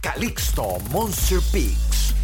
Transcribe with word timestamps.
Calixto 0.00 0.78
Monster 0.90 1.40
Peaks. 1.52 2.14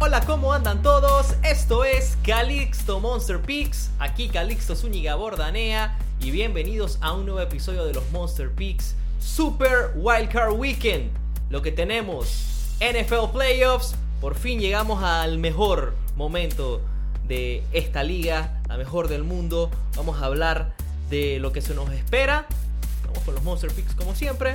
Hola, 0.00 0.22
¿cómo 0.24 0.50
andan 0.50 0.80
todos? 0.80 1.34
Esto 1.42 1.84
es 1.84 2.16
Calixto 2.24 3.00
Monster 3.00 3.38
Peaks. 3.38 3.90
Aquí 3.98 4.30
Calixto 4.30 4.74
Zúñiga 4.74 5.14
Bordanea. 5.14 5.98
Y 6.20 6.30
bienvenidos 6.30 6.96
a 7.02 7.12
un 7.12 7.26
nuevo 7.26 7.42
episodio 7.42 7.84
de 7.84 7.92
los 7.92 8.10
Monster 8.12 8.50
Peaks 8.50 8.94
Super 9.20 9.92
Wildcard 9.96 10.52
Weekend. 10.52 11.10
Lo 11.50 11.60
que 11.60 11.70
tenemos, 11.70 12.76
NFL 12.80 13.30
Playoffs. 13.30 13.94
Por 14.22 14.34
fin 14.34 14.58
llegamos 14.58 15.04
al 15.04 15.36
mejor 15.36 15.94
momento 16.16 16.80
de 17.26 17.62
esta 17.72 18.04
liga, 18.04 18.62
la 18.68 18.78
mejor 18.78 19.08
del 19.08 19.22
mundo. 19.22 19.70
Vamos 19.96 20.22
a 20.22 20.24
hablar 20.24 20.74
de 21.10 21.38
lo 21.40 21.52
que 21.52 21.60
se 21.60 21.74
nos 21.74 21.90
espera. 21.90 22.46
Vamos 23.04 23.22
con 23.24 23.34
los 23.34 23.44
Monster 23.44 23.70
Picks 23.70 23.94
como 23.94 24.14
siempre. 24.14 24.54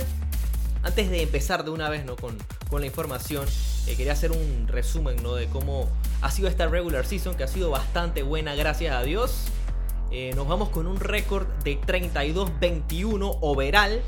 Antes 0.84 1.08
de 1.10 1.22
empezar 1.22 1.64
de 1.64 1.70
una 1.70 1.88
vez 1.88 2.04
¿no? 2.04 2.14
con, 2.14 2.36
con 2.68 2.80
la 2.82 2.86
información, 2.86 3.46
eh, 3.86 3.96
quería 3.96 4.12
hacer 4.12 4.32
un 4.32 4.68
resumen 4.68 5.16
¿no? 5.22 5.34
de 5.34 5.46
cómo 5.46 5.88
ha 6.20 6.30
sido 6.30 6.46
esta 6.46 6.66
regular 6.66 7.06
season, 7.06 7.34
que 7.36 7.44
ha 7.44 7.48
sido 7.48 7.70
bastante 7.70 8.22
buena, 8.22 8.54
gracias 8.54 8.94
a 8.94 9.02
Dios. 9.02 9.46
Eh, 10.10 10.32
nos 10.36 10.46
vamos 10.46 10.68
con 10.68 10.86
un 10.86 11.00
récord 11.00 11.46
de 11.64 11.80
32-21 11.80 13.38
overall. 13.40 14.02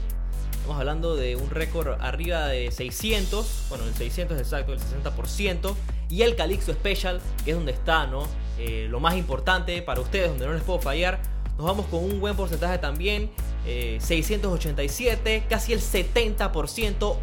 Estamos 0.53 0.79
hablando 0.79 1.17
de 1.17 1.37
un 1.37 1.49
récord 1.49 1.99
arriba 2.01 2.47
de 2.49 2.71
600, 2.71 3.67
bueno, 3.71 3.85
el 3.85 3.95
600 3.95 4.37
es 4.37 4.43
exacto, 4.43 4.75
el 4.75 4.81
60%. 4.81 5.75
Y 6.11 6.23
el 6.23 6.37
Calixto 6.37 6.73
Special, 6.73 7.21
que 7.45 7.53
es 7.53 7.57
donde 7.57 7.73
está, 7.73 8.07
¿no? 8.07 8.27
Eh, 8.59 8.87
lo 8.89 9.01
más 9.01 9.17
importante 9.17 9.81
para 9.83 10.01
ustedes, 10.01 10.29
donde 10.29 10.47
no 10.47 10.53
les 10.53 10.63
puedo 10.63 10.79
fallar. 10.79 11.21
Nos 11.57 11.67
vamos 11.67 11.87
con 11.87 12.05
un 12.05 12.21
buen 12.21 12.37
porcentaje 12.37 12.79
también. 12.79 13.31
687, 13.65 15.45
casi 15.49 15.73
el 15.73 15.81
70%, 15.81 16.51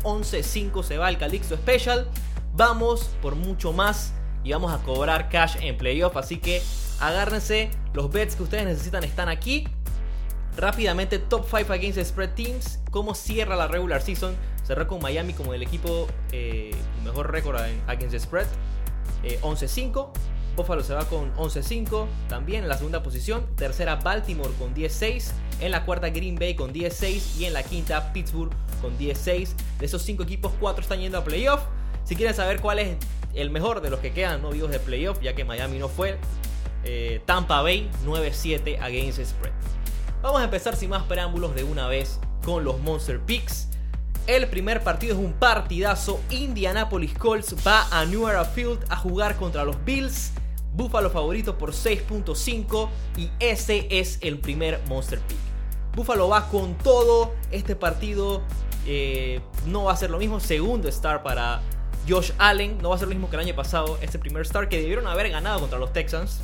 11.5 0.03 0.83
se 0.83 0.97
va 0.97 1.07
al 1.07 1.17
Calixto 1.17 1.55
Special. 1.55 2.07
Vamos 2.53 3.11
por 3.21 3.35
mucho 3.35 3.71
más 3.71 4.13
y 4.43 4.51
vamos 4.51 4.73
a 4.73 4.79
cobrar 4.79 5.29
cash 5.29 5.55
en 5.61 5.77
playoff. 5.77 6.17
Así 6.17 6.37
que 6.37 6.61
agárrense, 6.99 7.71
los 7.93 8.11
bets 8.11 8.35
que 8.35 8.43
ustedes 8.43 8.65
necesitan 8.65 9.03
están 9.03 9.29
aquí. 9.29 9.67
Rápidamente, 10.57 11.17
top 11.17 11.45
5 11.49 11.71
against 11.71 11.99
spread 12.03 12.31
teams. 12.31 12.79
¿Cómo 12.91 13.15
cierra 13.15 13.55
la 13.55 13.67
regular 13.67 14.01
season? 14.01 14.35
Cerró 14.63 14.87
con 14.87 15.01
Miami 15.01 15.33
como 15.33 15.53
el 15.53 15.63
equipo 15.63 16.07
eh, 16.31 16.75
mejor 17.03 17.31
récord 17.31 17.57
against 17.87 18.19
spread. 18.19 18.47
11-5. 19.23 20.09
Buffalo 20.55 20.83
se 20.83 20.93
va 20.93 21.05
con 21.05 21.33
11-5 21.35 22.05
también 22.29 22.63
en 22.63 22.69
la 22.69 22.77
segunda 22.77 23.01
posición. 23.01 23.45
Tercera 23.55 23.95
Baltimore 23.95 24.51
con 24.59 24.75
10-6. 24.75 25.31
En 25.59 25.71
la 25.71 25.85
cuarta 25.85 26.09
Green 26.09 26.35
Bay 26.35 26.55
con 26.55 26.73
10-6. 26.73 27.37
Y 27.37 27.45
en 27.45 27.53
la 27.53 27.63
quinta 27.63 28.13
Pittsburgh 28.13 28.51
con 28.81 28.97
10-6. 28.97 29.49
De 29.79 29.85
esos 29.85 30.01
5 30.03 30.23
equipos, 30.23 30.51
4 30.59 30.81
están 30.81 30.99
yendo 30.99 31.17
a 31.17 31.23
playoff. 31.23 31.61
Si 32.03 32.15
quieren 32.15 32.35
saber 32.35 32.59
cuál 32.59 32.79
es 32.79 32.97
el 33.33 33.49
mejor 33.49 33.81
de 33.81 33.89
los 33.89 33.99
que 33.99 34.11
quedan 34.11 34.41
no 34.41 34.51
vivos 34.51 34.69
de 34.69 34.79
playoff, 34.79 35.21
ya 35.21 35.33
que 35.33 35.43
Miami 35.43 35.79
no 35.79 35.89
fue, 35.89 36.17
eh, 36.83 37.21
Tampa 37.25 37.61
Bay 37.61 37.89
9-7 38.05 38.79
against 38.81 39.23
spread. 39.23 39.53
Vamos 40.21 40.41
a 40.41 40.43
empezar 40.45 40.75
sin 40.75 40.89
más 40.89 41.03
preámbulos 41.03 41.55
de 41.55 41.63
una 41.63 41.87
vez 41.87 42.19
con 42.43 42.63
los 42.63 42.79
Monster 42.79 43.19
Picks. 43.19 43.69
El 44.27 44.47
primer 44.47 44.83
partido 44.83 45.13
es 45.15 45.19
un 45.19 45.33
partidazo. 45.33 46.21
Indianapolis 46.29 47.13
Colts 47.17 47.55
va 47.67 47.87
a 47.91 48.05
New 48.05 48.27
Era 48.27 48.45
Field 48.45 48.79
a 48.89 48.95
jugar 48.95 49.35
contra 49.35 49.65
los 49.65 49.83
Bills. 49.83 50.31
Buffalo 50.73 51.09
favorito 51.09 51.57
por 51.57 51.71
6.5 51.71 52.89
y 53.17 53.29
ese 53.39 53.87
es 53.91 54.17
el 54.21 54.39
primer 54.39 54.81
Monster 54.87 55.19
Pick. 55.19 55.37
Buffalo 55.95 56.27
va 56.27 56.49
con 56.49 56.75
todo. 56.75 57.33
Este 57.51 57.75
partido 57.75 58.41
eh, 58.87 59.41
no 59.67 59.85
va 59.85 59.93
a 59.93 59.97
ser 59.97 60.09
lo 60.09 60.17
mismo. 60.17 60.39
Segundo 60.39 60.87
star 60.89 61.21
para 61.21 61.61
Josh 62.09 62.31
Allen. 62.39 62.79
No 62.81 62.89
va 62.89 62.95
a 62.95 62.97
ser 62.97 63.07
lo 63.07 63.13
mismo 63.13 63.29
que 63.29 63.35
el 63.35 63.43
año 63.43 63.55
pasado. 63.55 63.99
Este 64.01 64.17
primer 64.17 64.41
star 64.41 64.69
que 64.69 64.81
debieron 64.81 65.07
haber 65.07 65.29
ganado 65.29 65.59
contra 65.59 65.77
los 65.77 65.93
Texans. 65.93 66.39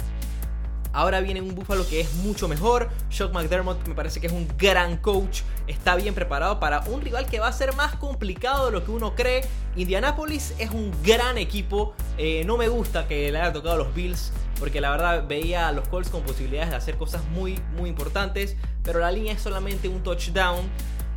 Ahora 0.91 1.21
viene 1.21 1.41
un 1.41 1.53
Buffalo 1.53 1.87
que 1.87 2.01
es 2.01 2.13
mucho 2.15 2.47
mejor. 2.47 2.89
Shock 3.11 3.31
McDermott 3.31 3.87
me 3.87 3.93
parece 3.93 4.19
que 4.19 4.27
es 4.27 4.33
un 4.33 4.47
gran 4.57 4.97
coach. 4.97 5.41
Está 5.67 5.95
bien 5.95 6.15
preparado 6.15 6.59
para 6.59 6.81
un 6.81 7.01
rival 7.01 7.27
que 7.27 7.39
va 7.39 7.47
a 7.47 7.53
ser 7.53 7.75
más 7.75 7.95
complicado 7.95 8.65
de 8.65 8.71
lo 8.71 8.83
que 8.83 8.91
uno 8.91 9.13
cree. 9.15 9.41
Indianapolis 9.75 10.55
es 10.57 10.71
un 10.71 10.91
gran 11.03 11.37
equipo. 11.37 11.93
Eh, 12.17 12.43
no 12.45 12.57
me 12.57 12.67
gusta 12.69 13.07
que 13.07 13.31
le 13.31 13.39
haya 13.39 13.53
tocado 13.53 13.75
a 13.75 13.77
los 13.77 13.93
Bills. 13.93 14.31
Porque 14.59 14.81
la 14.81 14.89
verdad 14.89 15.25
veía 15.27 15.67
a 15.67 15.71
los 15.71 15.87
Colts 15.87 16.09
con 16.09 16.23
posibilidades 16.23 16.71
de 16.71 16.75
hacer 16.75 16.97
cosas 16.97 17.23
muy, 17.25 17.59
muy 17.77 17.89
importantes. 17.89 18.57
Pero 18.83 18.99
la 18.99 19.11
línea 19.11 19.33
es 19.33 19.41
solamente 19.41 19.87
un 19.87 20.01
touchdown. 20.01 20.67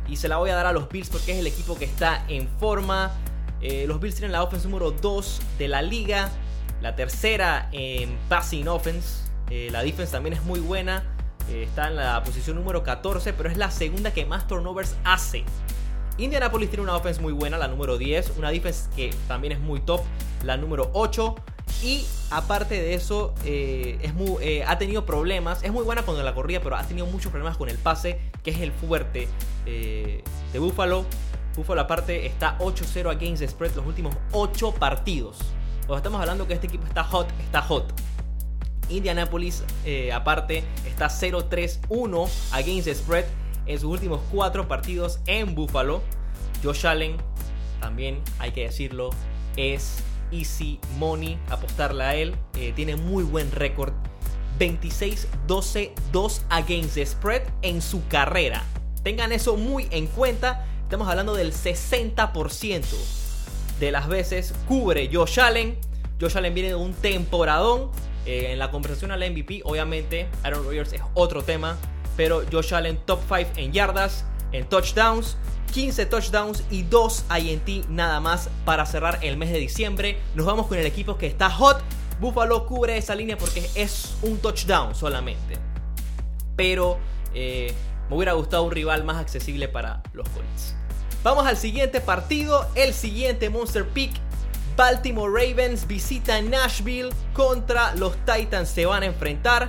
Y 0.07 0.17
se 0.17 0.27
la 0.27 0.37
voy 0.37 0.51
a 0.51 0.55
dar 0.55 0.67
a 0.67 0.71
los 0.71 0.87
Bills 0.87 1.09
porque 1.09 1.31
es 1.31 1.39
el 1.39 1.47
equipo 1.47 1.77
que 1.77 1.85
está 1.85 2.23
en 2.27 2.47
forma. 2.59 3.11
Eh, 3.59 3.85
los 3.87 3.99
Bills 3.99 4.15
tienen 4.15 4.33
la 4.33 4.43
offense 4.43 4.67
número 4.67 4.91
2 4.91 5.41
de 5.57 5.67
la 5.67 5.81
liga. 5.81 6.29
La 6.79 6.95
tercera 6.95 7.69
en 7.71 8.15
passing 8.29 8.67
offense. 8.67 9.22
Eh, 9.53 9.69
la 9.69 9.83
defense 9.83 10.11
también 10.11 10.33
es 10.33 10.43
muy 10.43 10.59
buena. 10.59 11.03
Eh, 11.47 11.61
está 11.61 11.87
en 11.87 11.95
la 11.95 12.23
posición 12.23 12.55
número 12.55 12.81
14, 12.81 13.33
pero 13.33 13.49
es 13.49 13.55
la 13.57 13.69
segunda 13.69 14.11
que 14.11 14.25
más 14.25 14.47
turnovers 14.47 14.95
hace. 15.03 15.43
Indianapolis 16.17 16.69
tiene 16.69 16.81
una 16.81 16.95
offense 16.95 17.21
muy 17.21 17.33
buena, 17.33 17.59
la 17.59 17.67
número 17.67 17.99
10. 17.99 18.33
Una 18.37 18.49
defense 18.49 18.89
que 18.95 19.13
también 19.27 19.53
es 19.53 19.59
muy 19.59 19.79
top, 19.79 20.01
la 20.43 20.57
número 20.57 20.89
8. 20.93 21.35
Y 21.83 22.03
aparte 22.31 22.81
de 22.81 22.95
eso, 22.95 23.35
eh, 23.45 23.99
es 24.01 24.15
muy, 24.15 24.61
ha 24.65 24.75
tenido 24.79 25.05
problemas. 25.05 25.61
Es 25.61 25.71
muy 25.71 25.83
buena 25.83 26.01
con 26.01 26.23
la 26.23 26.33
corrida, 26.33 26.59
pero 26.63 26.75
ha 26.75 26.83
tenido 26.83 27.05
muchos 27.05 27.31
problemas 27.31 27.55
con 27.55 27.69
el 27.69 27.77
pase, 27.77 28.19
que 28.43 28.49
es 28.49 28.59
el 28.59 28.71
fuerte 28.71 29.27
de 29.65 30.59
Buffalo. 30.59 31.05
Buffalo 31.55 31.81
aparte 31.81 32.25
está 32.25 32.57
8-0 32.57 33.11
against 33.11 33.47
spread 33.47 33.75
los 33.75 33.85
últimos 33.85 34.15
8 34.31 34.73
partidos. 34.73 35.37
Cuando 35.81 35.97
estamos 35.97 36.21
hablando 36.21 36.47
que 36.47 36.55
este 36.55 36.65
equipo 36.65 36.87
está 36.87 37.03
hot, 37.03 37.29
está 37.39 37.61
hot. 37.61 37.93
Indianapolis, 38.89 39.63
eh, 39.85 40.11
aparte, 40.11 40.63
está 40.85 41.09
0-3-1 41.09 42.29
against 42.51 42.85
the 42.85 42.95
spread 42.95 43.25
en 43.65 43.79
sus 43.79 43.89
últimos 43.89 44.21
4 44.31 44.67
partidos 44.67 45.19
en 45.27 45.55
Buffalo. 45.55 46.01
Josh 46.63 46.85
Allen, 46.85 47.17
también 47.79 48.21
hay 48.39 48.51
que 48.51 48.63
decirlo, 48.63 49.09
es 49.57 50.03
easy 50.31 50.79
money 50.97 51.37
apostarle 51.49 52.03
a 52.03 52.15
él. 52.15 52.35
Eh, 52.55 52.73
tiene 52.75 52.95
muy 52.95 53.23
buen 53.23 53.51
récord. 53.51 53.93
26-12-2 54.59 56.41
against 56.49 56.95
the 56.95 57.05
spread 57.05 57.43
en 57.61 57.81
su 57.81 58.07
carrera. 58.07 58.63
Tengan 59.03 59.31
eso 59.31 59.57
muy 59.57 59.87
en 59.91 60.07
cuenta. 60.07 60.65
Estamos 60.83 61.07
hablando 61.07 61.33
del 61.33 61.53
60% 61.53 62.83
de 63.79 63.91
las 63.91 64.07
veces 64.07 64.53
cubre 64.67 65.09
Josh 65.11 65.39
Allen. 65.39 65.77
Josh 66.21 66.37
Allen 66.37 66.53
viene 66.53 66.69
de 66.69 66.75
un 66.75 66.93
temporadón. 66.93 67.89
Eh, 68.25 68.51
en 68.51 68.59
la 68.59 68.71
conversación 68.71 69.11
al 69.11 69.19
MVP, 69.19 69.61
obviamente, 69.65 70.27
Aaron 70.43 70.63
Rodgers 70.63 70.93
es 70.93 71.01
otro 71.13 71.43
tema. 71.43 71.77
Pero 72.15 72.43
Josh 72.51 72.73
Allen, 72.73 72.97
top 73.05 73.21
5 73.27 73.51
en 73.57 73.73
yardas, 73.73 74.25
en 74.51 74.67
touchdowns, 74.69 75.37
15 75.73 76.05
touchdowns 76.05 76.63
y 76.69 76.83
2 76.83 77.25
INT 77.39 77.89
nada 77.89 78.19
más 78.19 78.49
para 78.65 78.85
cerrar 78.85 79.19
el 79.23 79.37
mes 79.37 79.51
de 79.51 79.57
diciembre. 79.57 80.17
Nos 80.35 80.45
vamos 80.45 80.67
con 80.67 80.77
el 80.77 80.85
equipo 80.85 81.17
que 81.17 81.25
está 81.27 81.49
hot. 81.49 81.81
Buffalo 82.19 82.67
cubre 82.67 82.97
esa 82.97 83.15
línea 83.15 83.37
porque 83.37 83.67
es 83.73 84.15
un 84.21 84.37
touchdown 84.37 84.93
solamente. 84.93 85.57
Pero 86.55 86.99
eh, 87.33 87.73
me 88.09 88.15
hubiera 88.15 88.33
gustado 88.33 88.63
un 88.63 88.71
rival 88.71 89.03
más 89.03 89.17
accesible 89.17 89.67
para 89.67 90.03
los 90.13 90.29
Colts. 90.29 90.75
Vamos 91.23 91.47
al 91.47 91.57
siguiente 91.57 91.99
partido, 92.01 92.67
el 92.75 92.93
siguiente 92.93 93.49
Monster 93.49 93.87
Pick 93.87 94.11
Baltimore 94.75 95.31
Ravens 95.31 95.87
visita 95.87 96.41
Nashville 96.41 97.09
contra 97.33 97.93
los 97.95 98.15
Titans. 98.25 98.69
Se 98.69 98.85
van 98.85 99.03
a 99.03 99.05
enfrentar. 99.05 99.67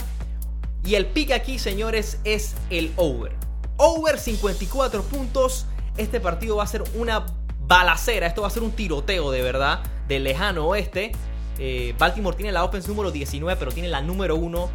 Y 0.84 0.94
el 0.94 1.06
pick 1.06 1.32
aquí, 1.32 1.58
señores, 1.58 2.20
es 2.24 2.54
el 2.70 2.92
over. 2.96 3.32
Over 3.76 4.18
54 4.18 5.02
puntos. 5.02 5.66
Este 5.96 6.20
partido 6.20 6.56
va 6.56 6.64
a 6.64 6.66
ser 6.66 6.82
una 6.94 7.26
balacera. 7.66 8.26
Esto 8.26 8.42
va 8.42 8.48
a 8.48 8.50
ser 8.50 8.62
un 8.62 8.72
tiroteo 8.72 9.30
de 9.30 9.42
verdad. 9.42 9.80
Del 10.08 10.24
lejano 10.24 10.66
oeste. 10.66 11.12
Eh, 11.58 11.94
Baltimore 11.98 12.36
tiene 12.36 12.52
la 12.52 12.64
offense 12.64 12.88
número 12.88 13.10
19, 13.10 13.58
pero 13.58 13.72
tiene 13.72 13.88
la 13.88 14.00
número 14.00 14.36
1 14.36 14.70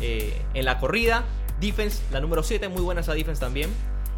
eh, 0.00 0.42
en 0.54 0.64
la 0.64 0.78
corrida. 0.78 1.24
Defense, 1.60 2.02
la 2.10 2.20
número 2.20 2.42
7. 2.42 2.68
Muy 2.68 2.82
buena 2.82 3.00
esa 3.00 3.14
defense 3.14 3.40
también. 3.40 3.70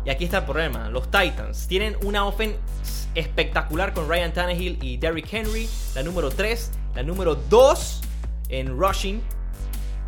Y 0.04 0.10
aquí 0.10 0.24
está 0.24 0.38
el 0.38 0.44
problema. 0.44 0.88
Los 0.90 1.10
Titans 1.10 1.66
tienen 1.66 1.96
una 2.02 2.26
offense 2.26 2.58
espectacular 3.14 3.94
con 3.94 4.08
Ryan 4.08 4.32
Tannehill 4.32 4.78
y 4.82 4.96
Derrick 4.98 5.32
Henry. 5.32 5.68
La 5.94 6.02
número 6.02 6.30
3. 6.30 6.72
La 6.94 7.02
número 7.02 7.36
2 7.36 8.00
en 8.50 8.78
rushing. 8.78 9.22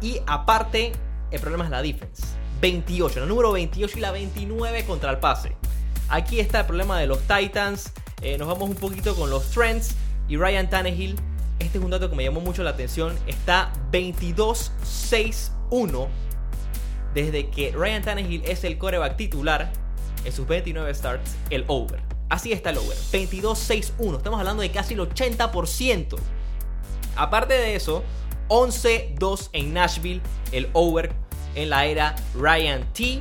Y 0.02 0.20
aparte, 0.26 0.92
el 1.30 1.40
problema 1.40 1.64
es 1.64 1.70
la 1.70 1.80
defense. 1.82 2.22
28. 2.60 3.20
La 3.20 3.26
número 3.26 3.52
28 3.52 3.98
y 3.98 4.00
la 4.00 4.10
29 4.12 4.84
contra 4.84 5.10
el 5.10 5.18
pase. 5.18 5.56
Aquí 6.08 6.40
está 6.40 6.60
el 6.60 6.66
problema 6.66 6.98
de 6.98 7.06
los 7.06 7.20
Titans. 7.20 7.92
Eh, 8.20 8.36
nos 8.38 8.48
vamos 8.48 8.68
un 8.68 8.76
poquito 8.76 9.16
con 9.16 9.30
los 9.30 9.50
Trends. 9.50 9.94
Y 10.28 10.36
Ryan 10.36 10.68
Tannehill. 10.68 11.16
Este 11.58 11.78
es 11.78 11.84
un 11.84 11.90
dato 11.90 12.10
que 12.10 12.16
me 12.16 12.24
llamó 12.24 12.42
mucho 12.42 12.62
la 12.62 12.68
atención. 12.70 13.16
Está 13.26 13.72
22-6-1. 13.92 16.08
Desde 17.14 17.48
que 17.48 17.72
Ryan 17.72 18.02
Tannehill 18.02 18.42
es 18.44 18.64
el 18.64 18.76
coreback 18.76 19.16
titular 19.16 19.72
en 20.26 20.32
sus 20.32 20.46
29 20.46 20.92
starts, 20.92 21.36
el 21.50 21.64
over. 21.68 22.00
Así 22.28 22.52
está 22.52 22.70
el 22.70 22.78
over, 22.78 22.96
22-6-1. 23.12 24.16
Estamos 24.16 24.40
hablando 24.40 24.62
de 24.62 24.70
casi 24.70 24.94
el 24.94 25.00
80%. 25.00 26.16
Aparte 27.16 27.54
de 27.54 27.76
eso, 27.76 28.02
11-2 28.48 29.50
en 29.52 29.72
Nashville, 29.72 30.20
el 30.52 30.68
over 30.72 31.12
en 31.54 31.70
la 31.70 31.86
era 31.86 32.16
Ryan 32.34 32.92
T. 32.92 33.20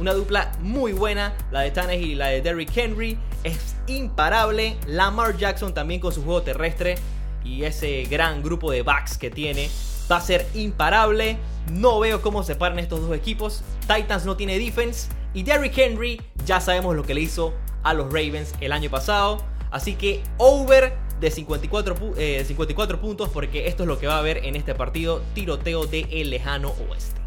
Una 0.00 0.12
dupla 0.12 0.52
muy 0.60 0.92
buena, 0.92 1.36
la 1.50 1.60
de 1.60 1.70
Tannehill 1.70 2.10
y 2.10 2.14
la 2.14 2.28
de 2.28 2.40
Derrick 2.40 2.76
Henry. 2.76 3.18
Es 3.44 3.76
imparable. 3.86 4.76
Lamar 4.86 5.36
Jackson 5.36 5.74
también 5.74 6.00
con 6.00 6.12
su 6.12 6.22
juego 6.22 6.42
terrestre 6.42 6.96
y 7.44 7.64
ese 7.64 8.04
gran 8.04 8.42
grupo 8.42 8.70
de 8.70 8.82
backs 8.82 9.18
que 9.18 9.30
tiene 9.30 9.70
va 10.10 10.16
a 10.16 10.20
ser 10.20 10.46
imparable. 10.54 11.38
No 11.72 12.00
veo 12.00 12.22
cómo 12.22 12.42
se 12.42 12.54
paran 12.54 12.78
estos 12.78 13.00
dos 13.00 13.14
equipos. 13.14 13.62
Titans 13.82 14.24
no 14.24 14.36
tiene 14.36 14.58
defense 14.58 15.08
y 15.34 15.42
Derrick 15.42 15.76
Henry 15.76 16.20
ya 16.44 16.60
sabemos 16.60 16.96
lo 16.96 17.02
que 17.02 17.14
le 17.14 17.20
hizo 17.20 17.52
a 17.82 17.94
los 17.94 18.06
Ravens 18.06 18.54
el 18.60 18.72
año 18.72 18.90
pasado. 18.90 19.44
Así 19.70 19.94
que 19.94 20.22
over 20.38 20.96
de 21.20 21.30
54, 21.30 21.96
54 22.44 22.96
eh, 22.96 23.00
puntos 23.00 23.28
porque 23.28 23.66
esto 23.66 23.82
es 23.82 23.88
lo 23.88 23.98
que 23.98 24.06
va 24.06 24.16
a 24.16 24.18
haber 24.18 24.44
en 24.44 24.56
este 24.56 24.74
partido 24.74 25.22
tiroteo 25.34 25.86
de 25.86 26.06
el 26.10 26.30
lejano 26.30 26.74
oeste. 26.88 27.20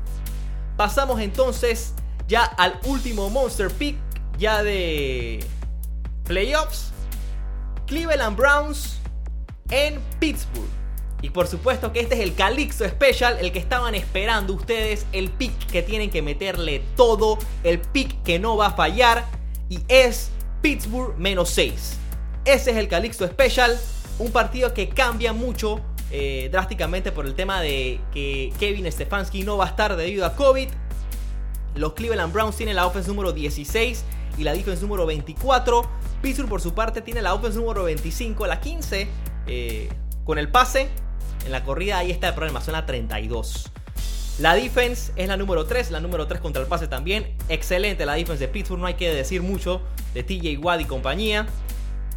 Pasamos 0.77 1.19
entonces 1.19 1.93
ya 2.27 2.43
al 2.43 2.79
último 2.85 3.29
Monster 3.29 3.69
Pick 3.69 3.97
ya 4.37 4.63
de 4.63 5.45
playoffs. 6.23 6.91
Cleveland 7.85 8.37
Browns 8.37 8.99
en 9.69 9.99
Pittsburgh. 10.19 10.80
Y 11.21 11.29
por 11.29 11.47
supuesto 11.47 11.93
que 11.93 11.99
este 11.99 12.15
es 12.15 12.21
el 12.21 12.33
Calixto 12.33 12.87
Special, 12.87 13.37
el 13.39 13.51
que 13.51 13.59
estaban 13.59 13.93
esperando 13.93 14.53
ustedes, 14.53 15.05
el 15.11 15.29
pick 15.29 15.53
que 15.67 15.83
tienen 15.83 16.09
que 16.09 16.21
meterle 16.21 16.81
todo, 16.95 17.37
el 17.63 17.79
pick 17.79 18.23
que 18.23 18.39
no 18.39 18.57
va 18.57 18.67
a 18.67 18.71
fallar, 18.71 19.25
y 19.69 19.79
es 19.87 20.31
Pittsburgh 20.61 21.15
menos 21.17 21.49
6. 21.51 21.97
Ese 22.45 22.71
es 22.71 22.77
el 22.77 22.87
Calixto 22.87 23.27
Special, 23.27 23.79
un 24.17 24.31
partido 24.31 24.73
que 24.73 24.89
cambia 24.89 25.31
mucho 25.31 25.79
eh, 26.13 26.49
drásticamente 26.51 27.11
por 27.11 27.25
el 27.25 27.35
tema 27.35 27.61
de 27.61 27.99
que 28.13 28.51
Kevin 28.59 28.91
Stefanski 28.91 29.43
no 29.43 29.57
va 29.57 29.65
a 29.65 29.69
estar 29.69 29.95
debido 29.95 30.25
a 30.25 30.35
COVID. 30.35 30.67
Los 31.75 31.93
Cleveland 31.93 32.33
Browns 32.33 32.57
tienen 32.57 32.75
la 32.75 32.85
offense 32.85 33.07
número 33.07 33.31
16 33.31 34.03
y 34.37 34.43
la 34.43 34.53
defense 34.53 34.81
número 34.81 35.05
24. 35.05 35.83
Pittsburgh 36.21 36.49
por 36.49 36.61
su 36.61 36.73
parte 36.73 37.01
tiene 37.01 37.21
la 37.21 37.33
offense 37.33 37.57
número 37.57 37.83
25, 37.83 38.45
la 38.45 38.59
15 38.59 39.07
eh, 39.47 39.89
con 40.25 40.37
el 40.37 40.49
pase. 40.49 40.89
En 41.45 41.51
la 41.51 41.63
corrida 41.63 41.97
ahí 41.97 42.11
está 42.11 42.29
el 42.29 42.33
problema, 42.33 42.61
son 42.61 42.73
la 42.73 42.85
32. 42.85 43.71
La 44.39 44.55
defense 44.55 45.11
es 45.17 45.27
la 45.27 45.37
número 45.37 45.65
3, 45.65 45.91
la 45.91 45.99
número 45.99 46.25
3 46.25 46.41
contra 46.41 46.61
el 46.61 46.67
pase 46.67 46.87
también. 46.87 47.35
Excelente 47.49 48.05
la 48.05 48.13
defense 48.13 48.39
de 48.39 48.47
Pittsburgh, 48.47 48.79
no 48.79 48.87
hay 48.87 48.95
que 48.95 49.13
decir 49.13 49.41
mucho 49.41 49.81
de 50.13 50.23
TJ 50.23 50.57
Watt 50.57 50.81
y 50.81 50.85
compañía. 50.85 51.47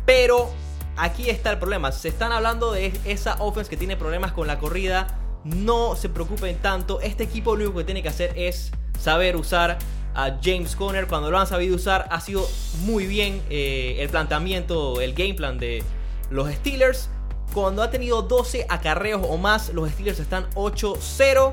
Pero 0.06 0.50
aquí 0.96 1.28
está 1.28 1.50
el 1.50 1.58
problema. 1.58 1.92
Se 1.92 2.08
están 2.08 2.32
hablando 2.32 2.72
de 2.72 2.92
esa 3.04 3.36
offense 3.40 3.68
que 3.68 3.76
tiene 3.76 3.96
problemas 3.96 4.32
con 4.32 4.46
la 4.46 4.58
corrida. 4.58 5.18
No 5.44 5.96
se 5.96 6.08
preocupen 6.08 6.56
tanto. 6.58 7.00
Este 7.00 7.24
equipo 7.24 7.56
lo 7.56 7.64
único 7.64 7.78
que 7.78 7.84
tiene 7.84 8.02
que 8.02 8.08
hacer 8.08 8.32
es 8.36 8.70
saber 8.98 9.36
usar 9.36 9.78
a 10.14 10.38
James 10.42 10.76
Conner. 10.76 11.06
Cuando 11.06 11.30
lo 11.30 11.38
han 11.38 11.46
sabido 11.46 11.76
usar, 11.76 12.06
ha 12.10 12.20
sido 12.20 12.48
muy 12.80 13.06
bien 13.06 13.42
eh, 13.50 13.96
el 13.98 14.08
planteamiento, 14.08 15.00
el 15.00 15.14
game 15.14 15.34
plan 15.34 15.58
de 15.58 15.82
los 16.30 16.50
Steelers. 16.50 17.10
Cuando 17.54 17.84
ha 17.84 17.90
tenido 17.90 18.22
12 18.22 18.66
acarreos 18.68 19.22
o 19.28 19.36
más, 19.36 19.72
los 19.72 19.88
Steelers 19.88 20.18
están 20.18 20.50
8-0. 20.54 21.52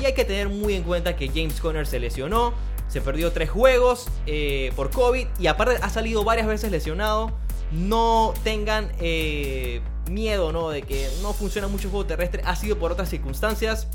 Y 0.00 0.06
hay 0.06 0.14
que 0.14 0.24
tener 0.24 0.48
muy 0.48 0.72
en 0.72 0.82
cuenta 0.82 1.14
que 1.14 1.28
James 1.28 1.60
Conner 1.60 1.86
se 1.86 2.00
lesionó. 2.00 2.54
Se 2.88 3.02
perdió 3.02 3.32
3 3.32 3.50
juegos 3.50 4.08
eh, 4.26 4.72
por 4.74 4.90
COVID. 4.90 5.26
Y 5.38 5.46
aparte 5.48 5.78
ha 5.82 5.90
salido 5.90 6.24
varias 6.24 6.46
veces 6.46 6.70
lesionado. 6.70 7.32
No 7.70 8.32
tengan 8.42 8.92
eh, 8.98 9.82
miedo 10.10 10.52
¿no? 10.52 10.70
de 10.70 10.82
que 10.82 11.06
no 11.20 11.34
funciona 11.34 11.68
mucho 11.68 11.88
el 11.88 11.90
juego 11.90 12.06
terrestre. 12.06 12.42
Ha 12.46 12.56
sido 12.56 12.78
por 12.78 12.90
otras 12.90 13.10
circunstancias. 13.10 13.88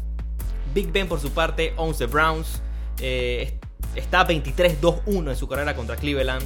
Big 0.76 0.92
Ben 0.92 1.08
por 1.08 1.20
su 1.20 1.32
parte, 1.32 1.74
11 1.78 2.06
Browns. 2.06 2.62
Eh, 3.00 3.60
está 3.96 4.28
23-2-1 4.28 5.32
en 5.32 5.36
su 5.36 5.48
carrera 5.48 5.76
contra 5.76 5.96
Cleveland. 5.96 6.46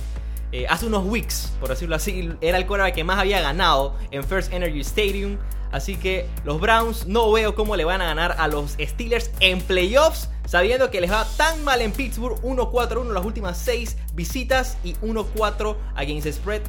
Eh, 0.52 0.66
hace 0.68 0.86
unos 0.86 1.06
weeks, 1.06 1.54
por 1.60 1.70
decirlo 1.70 1.96
así, 1.96 2.30
era 2.42 2.58
el 2.58 2.66
quarterback 2.66 2.94
que 2.94 3.04
más 3.06 3.20
había 3.20 3.40
ganado 3.40 3.96
en 4.12 4.24
First 4.24 4.52
Energy 4.52 4.82
Stadium. 4.82 5.38
Así 5.72 5.96
que 5.96 6.28
los 6.44 6.60
Browns 6.60 7.08
no 7.08 7.32
veo 7.32 7.56
cómo 7.56 7.78
le 7.78 7.86
van 7.86 8.02
a 8.02 8.06
ganar 8.06 8.36
a 8.38 8.50
los 8.50 8.72
Steelers 8.78 9.32
en 9.40 9.62
playoffs, 9.62 10.30
sabiendo 10.46 10.92
que 10.92 11.00
les 11.00 11.10
va 11.10 11.26
tan 11.38 11.64
mal 11.64 11.80
en 11.80 11.94
Pittsburgh, 11.94 12.42
1-4-1 12.42 13.14
las 13.14 13.24
últimas 13.24 13.58
6 13.60 13.96
visitas 14.14 14.78
y 14.84 14.96
1-4 14.96 15.78
against 15.96 16.28
spread 16.28 16.62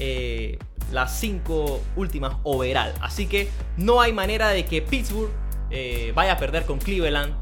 eh, 0.00 0.58
las 0.90 1.20
5 1.20 1.80
últimas 1.94 2.34
overall. 2.42 2.92
Así 3.00 3.26
que 3.26 3.48
no 3.76 4.00
hay 4.00 4.12
manera 4.12 4.48
de 4.48 4.64
que 4.64 4.82
Pittsburgh 4.82 5.30
eh, 5.70 6.10
vaya 6.16 6.32
a 6.32 6.36
perder 6.38 6.66
con 6.66 6.78
Cleveland. 6.80 7.36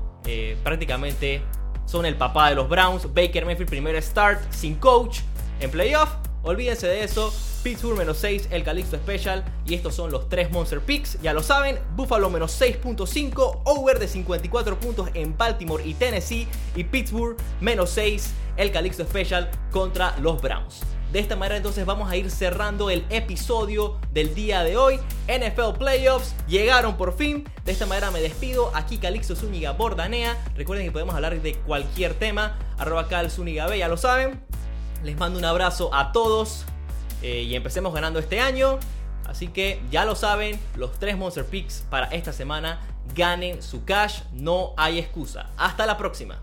prácticamente 0.62 1.40
son 1.86 2.04
el 2.04 2.16
papá 2.16 2.50
de 2.50 2.56
los 2.56 2.68
Browns. 2.68 3.14
Baker 3.14 3.46
Mayfield, 3.46 3.70
primer 3.70 4.02
start, 4.02 4.52
sin 4.52 4.74
coach 4.74 5.20
en 5.60 5.70
playoff. 5.70 6.10
Olvídense 6.42 6.86
de 6.86 7.02
eso. 7.02 7.34
Pittsburgh 7.62 7.98
menos 7.98 8.18
6, 8.18 8.48
el 8.52 8.62
Calixto 8.62 8.96
Special. 8.96 9.44
Y 9.66 9.74
estos 9.74 9.94
son 9.94 10.12
los 10.12 10.28
tres 10.28 10.52
Monster 10.52 10.80
Picks. 10.80 11.20
Ya 11.20 11.32
lo 11.32 11.42
saben. 11.42 11.80
Buffalo 11.96 12.30
menos 12.30 12.60
6.5. 12.60 13.62
Over 13.64 13.98
de 13.98 14.06
54 14.06 14.78
puntos 14.78 15.08
en 15.14 15.36
Baltimore 15.36 15.84
y 15.84 15.94
Tennessee. 15.94 16.46
Y 16.76 16.84
Pittsburgh 16.84 17.36
menos 17.60 17.90
6, 17.90 18.32
el 18.56 18.70
Calixto 18.70 19.04
Special 19.04 19.50
contra 19.72 20.16
los 20.18 20.40
Browns. 20.40 20.82
De 21.12 21.20
esta 21.20 21.34
manera 21.34 21.56
entonces 21.56 21.86
vamos 21.86 22.10
a 22.10 22.16
ir 22.16 22.30
cerrando 22.30 22.90
el 22.90 23.04
episodio 23.10 23.98
del 24.12 24.34
día 24.34 24.62
de 24.62 24.76
hoy. 24.76 25.00
NFL 25.26 25.78
Playoffs 25.78 26.34
llegaron 26.46 26.96
por 26.96 27.16
fin. 27.16 27.48
De 27.64 27.72
esta 27.72 27.86
manera 27.86 28.10
me 28.10 28.20
despido. 28.20 28.70
Aquí 28.74 28.98
Calixto 28.98 29.34
Zúñiga 29.34 29.72
Bordanea. 29.72 30.36
Recuerden 30.54 30.86
que 30.86 30.92
podemos 30.92 31.14
hablar 31.14 31.40
de 31.40 31.54
cualquier 31.54 32.14
tema. 32.14 32.58
Arroba 32.78 33.08
Cal 33.08 33.30
Zúñiga 33.30 33.66
B, 33.66 33.78
ya 33.78 33.88
lo 33.88 33.96
saben. 33.96 34.40
Les 35.02 35.16
mando 35.16 35.38
un 35.38 35.44
abrazo 35.44 35.94
a 35.94 36.12
todos 36.12 36.64
eh, 37.22 37.42
y 37.42 37.54
empecemos 37.54 37.94
ganando 37.94 38.18
este 38.18 38.40
año. 38.40 38.78
Así 39.26 39.48
que 39.48 39.82
ya 39.90 40.04
lo 40.04 40.14
saben, 40.14 40.58
los 40.76 40.98
tres 40.98 41.16
Monster 41.16 41.44
Picks 41.44 41.84
para 41.90 42.06
esta 42.06 42.32
semana 42.32 42.80
ganen 43.14 43.62
su 43.62 43.84
cash, 43.84 44.20
no 44.32 44.72
hay 44.76 44.98
excusa. 44.98 45.50
Hasta 45.56 45.86
la 45.86 45.96
próxima. 45.96 46.40